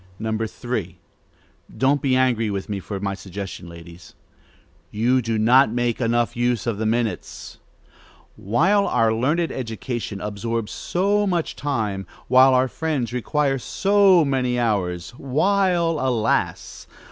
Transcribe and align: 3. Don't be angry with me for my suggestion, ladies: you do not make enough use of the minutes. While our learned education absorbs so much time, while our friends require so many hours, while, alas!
3. 0.47 0.97
Don't 1.77 2.01
be 2.01 2.15
angry 2.15 2.49
with 2.49 2.67
me 2.69 2.79
for 2.79 2.99
my 2.99 3.13
suggestion, 3.13 3.69
ladies: 3.69 4.15
you 4.89 5.21
do 5.21 5.37
not 5.37 5.71
make 5.71 6.01
enough 6.01 6.35
use 6.35 6.65
of 6.65 6.79
the 6.79 6.87
minutes. 6.87 7.59
While 8.35 8.87
our 8.87 9.13
learned 9.13 9.51
education 9.51 10.19
absorbs 10.19 10.71
so 10.71 11.27
much 11.27 11.55
time, 11.55 12.07
while 12.27 12.55
our 12.55 12.67
friends 12.67 13.13
require 13.13 13.59
so 13.59 14.25
many 14.25 14.57
hours, 14.57 15.11
while, 15.17 15.97
alas! 15.99 16.87